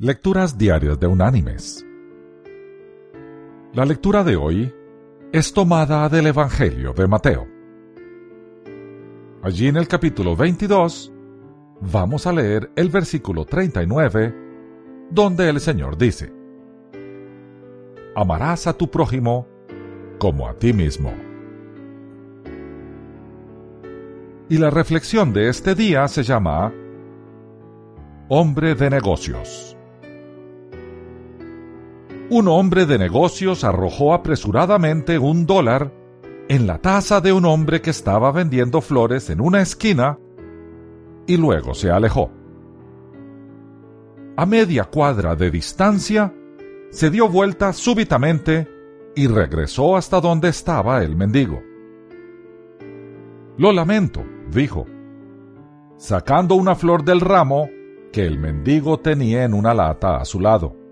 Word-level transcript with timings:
Lecturas 0.00 0.56
Diarias 0.56 1.00
de 1.00 1.08
Unánimes. 1.08 1.84
La 3.72 3.84
lectura 3.84 4.22
de 4.22 4.36
hoy 4.36 4.72
es 5.32 5.52
tomada 5.52 6.08
del 6.08 6.28
Evangelio 6.28 6.92
de 6.92 7.08
Mateo. 7.08 7.48
Allí 9.42 9.66
en 9.66 9.76
el 9.76 9.88
capítulo 9.88 10.36
22 10.36 11.12
vamos 11.80 12.28
a 12.28 12.32
leer 12.32 12.70
el 12.76 12.90
versículo 12.90 13.44
39, 13.44 14.36
donde 15.10 15.48
el 15.48 15.58
Señor 15.58 15.98
dice, 15.98 16.32
Amarás 18.14 18.68
a 18.68 18.74
tu 18.74 18.88
prójimo 18.88 19.48
como 20.20 20.48
a 20.48 20.54
ti 20.54 20.72
mismo. 20.72 21.12
Y 24.48 24.58
la 24.58 24.70
reflexión 24.70 25.32
de 25.32 25.48
este 25.48 25.74
día 25.74 26.06
se 26.06 26.22
llama 26.22 26.72
Hombre 28.28 28.76
de 28.76 28.90
negocios. 28.90 29.74
Un 32.30 32.46
hombre 32.48 32.84
de 32.84 32.98
negocios 32.98 33.64
arrojó 33.64 34.12
apresuradamente 34.12 35.18
un 35.18 35.46
dólar 35.46 35.94
en 36.48 36.66
la 36.66 36.78
taza 36.78 37.22
de 37.22 37.32
un 37.32 37.46
hombre 37.46 37.80
que 37.80 37.88
estaba 37.88 38.30
vendiendo 38.32 38.82
flores 38.82 39.30
en 39.30 39.40
una 39.40 39.62
esquina 39.62 40.18
y 41.26 41.38
luego 41.38 41.72
se 41.72 41.90
alejó. 41.90 42.30
A 44.36 44.44
media 44.44 44.84
cuadra 44.84 45.36
de 45.36 45.50
distancia, 45.50 46.34
se 46.90 47.08
dio 47.08 47.30
vuelta 47.30 47.72
súbitamente 47.72 48.68
y 49.16 49.26
regresó 49.26 49.96
hasta 49.96 50.20
donde 50.20 50.50
estaba 50.50 51.02
el 51.02 51.16
mendigo. 51.16 51.62
Lo 53.56 53.72
lamento, 53.72 54.22
dijo, 54.50 54.86
sacando 55.96 56.56
una 56.56 56.74
flor 56.74 57.04
del 57.04 57.20
ramo 57.20 57.70
que 58.12 58.26
el 58.26 58.38
mendigo 58.38 59.00
tenía 59.00 59.44
en 59.44 59.54
una 59.54 59.72
lata 59.72 60.18
a 60.18 60.26
su 60.26 60.40
lado. 60.40 60.87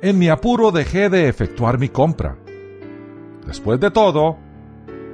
En 0.00 0.16
mi 0.16 0.28
apuro 0.28 0.70
dejé 0.70 1.10
de 1.10 1.28
efectuar 1.28 1.78
mi 1.78 1.88
compra. 1.88 2.38
Después 3.44 3.80
de 3.80 3.90
todo, 3.90 4.36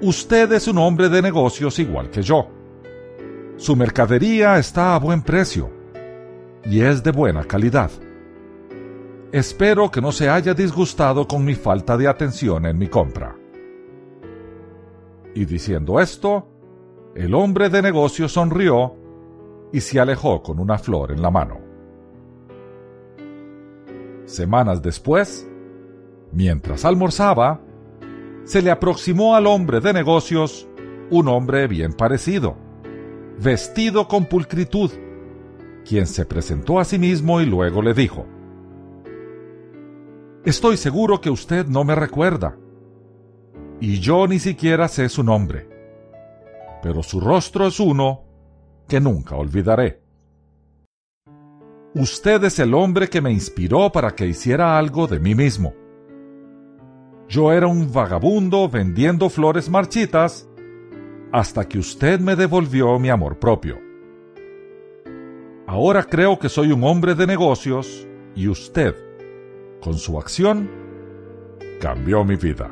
usted 0.02 0.52
es 0.52 0.68
un 0.68 0.76
hombre 0.76 1.08
de 1.08 1.22
negocios 1.22 1.78
igual 1.78 2.10
que 2.10 2.20
yo. 2.20 2.50
Su 3.56 3.76
mercadería 3.76 4.58
está 4.58 4.94
a 4.94 4.98
buen 4.98 5.22
precio 5.22 5.70
y 6.64 6.82
es 6.82 7.02
de 7.02 7.12
buena 7.12 7.44
calidad. 7.44 7.90
Espero 9.32 9.90
que 9.90 10.02
no 10.02 10.12
se 10.12 10.28
haya 10.28 10.52
disgustado 10.52 11.26
con 11.26 11.44
mi 11.44 11.54
falta 11.54 11.96
de 11.96 12.06
atención 12.06 12.66
en 12.66 12.76
mi 12.76 12.88
compra. 12.88 13.34
Y 15.34 15.46
diciendo 15.46 15.98
esto, 15.98 16.46
el 17.14 17.34
hombre 17.34 17.70
de 17.70 17.80
negocio 17.80 18.28
sonrió 18.28 18.94
y 19.72 19.80
se 19.80 19.98
alejó 19.98 20.42
con 20.42 20.60
una 20.60 20.76
flor 20.76 21.10
en 21.10 21.22
la 21.22 21.30
mano. 21.30 21.63
Semanas 24.26 24.82
después, 24.82 25.48
mientras 26.32 26.84
almorzaba, 26.84 27.60
se 28.44 28.62
le 28.62 28.70
aproximó 28.70 29.34
al 29.34 29.46
hombre 29.46 29.80
de 29.80 29.92
negocios 29.92 30.68
un 31.10 31.28
hombre 31.28 31.66
bien 31.66 31.92
parecido, 31.92 32.56
vestido 33.38 34.08
con 34.08 34.26
pulcritud, 34.26 34.90
quien 35.84 36.06
se 36.06 36.24
presentó 36.24 36.78
a 36.78 36.84
sí 36.84 36.98
mismo 36.98 37.40
y 37.40 37.46
luego 37.46 37.82
le 37.82 37.94
dijo, 37.94 38.26
Estoy 40.44 40.76
seguro 40.76 41.20
que 41.20 41.30
usted 41.30 41.66
no 41.66 41.84
me 41.84 41.94
recuerda, 41.94 42.56
y 43.80 44.00
yo 44.00 44.26
ni 44.26 44.38
siquiera 44.38 44.88
sé 44.88 45.08
su 45.08 45.22
nombre 45.22 45.74
pero 46.84 47.02
su 47.02 47.18
rostro 47.18 47.66
es 47.66 47.80
uno 47.80 48.24
que 48.86 49.00
nunca 49.00 49.36
olvidaré. 49.36 50.03
Usted 51.94 52.42
es 52.44 52.58
el 52.58 52.74
hombre 52.74 53.08
que 53.08 53.20
me 53.20 53.30
inspiró 53.30 53.90
para 53.90 54.14
que 54.14 54.26
hiciera 54.26 54.76
algo 54.78 55.06
de 55.06 55.20
mí 55.20 55.34
mismo. 55.34 55.74
Yo 57.28 57.52
era 57.52 57.66
un 57.66 57.92
vagabundo 57.92 58.68
vendiendo 58.68 59.30
flores 59.30 59.70
marchitas 59.70 60.48
hasta 61.32 61.68
que 61.68 61.78
usted 61.78 62.20
me 62.20 62.36
devolvió 62.36 62.98
mi 62.98 63.10
amor 63.10 63.38
propio. 63.38 63.78
Ahora 65.66 66.04
creo 66.04 66.38
que 66.38 66.48
soy 66.48 66.72
un 66.72 66.84
hombre 66.84 67.14
de 67.14 67.26
negocios 67.26 68.06
y 68.34 68.48
usted, 68.48 68.94
con 69.80 69.94
su 69.94 70.18
acción, 70.18 70.70
cambió 71.80 72.24
mi 72.24 72.36
vida. 72.36 72.70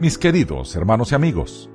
mis 0.00 0.16
queridos 0.16 0.74
hermanos 0.74 1.12
y 1.12 1.14
amigos. 1.14 1.70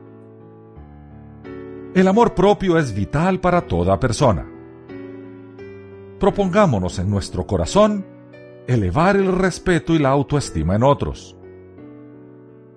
El 1.95 2.09
amor 2.09 2.35
propio 2.35 2.77
es 2.77 2.93
vital 2.93 3.39
para 3.39 3.61
toda 3.61 3.97
persona. 4.01 4.45
Propongámonos 6.19 6.99
en 6.99 7.09
nuestro 7.09 7.47
corazón 7.47 8.05
elevar 8.67 9.15
el 9.15 9.31
respeto 9.31 9.93
y 9.93 9.99
la 9.99 10.09
autoestima 10.09 10.75
en 10.75 10.83
otros. 10.83 11.37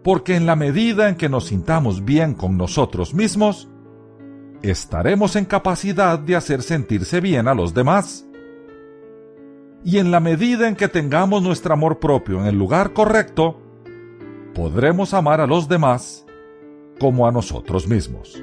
Porque 0.05 0.37
en 0.37 0.47
la 0.47 0.55
medida 0.55 1.09
en 1.09 1.17
que 1.17 1.29
nos 1.29 1.47
sintamos 1.47 2.05
bien 2.05 2.35
con 2.35 2.57
nosotros 2.57 3.13
mismos, 3.13 3.69
estaremos 4.63 5.35
en 5.35 5.47
capacidad 5.47 6.17
de 6.21 6.37
hacer 6.37 6.63
sentirse 6.63 7.21
bien 7.21 7.49
a 7.49 7.55
los 7.55 7.75
demás. 7.75 8.25
Y 9.83 9.99
en 9.99 10.13
la 10.13 10.21
medida 10.21 10.69
en 10.69 10.77
que 10.77 10.87
tengamos 10.87 11.43
nuestro 11.43 11.75
amor 11.75 11.99
propio 11.99 12.39
en 12.39 12.47
el 12.47 12.57
lugar 12.57 12.93
correcto, 12.93 13.61
podremos 14.55 15.13
amar 15.13 15.41
a 15.41 15.49
los 15.49 15.69
demás 15.69 16.25
como 17.01 17.27
a 17.27 17.33
nosotros 17.33 17.89
mismos. 17.89 18.41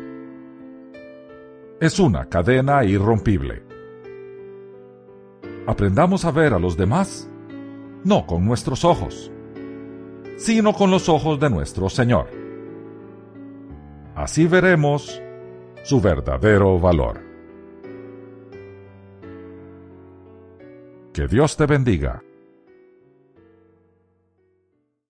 Es 1.82 2.00
una 2.00 2.30
cadena 2.30 2.86
irrompible. 2.86 3.62
Aprendamos 5.68 6.24
a 6.24 6.32
ver 6.32 6.54
a 6.54 6.60
los 6.60 6.78
demás 6.78 7.30
no 8.06 8.26
con 8.26 8.46
nuestros 8.46 8.86
ojos, 8.86 9.30
sino 10.38 10.72
con 10.74 10.90
los 10.90 11.10
ojos 11.10 11.38
de 11.38 11.50
nuestro 11.50 11.90
Señor. 11.90 12.30
Así 14.16 14.48
veremos 14.48 15.22
su 15.84 16.00
verdadero 16.00 16.80
valor. 16.80 17.20
Que 21.12 21.28
Dios 21.28 21.58
te 21.58 21.66
bendiga. 21.66 22.24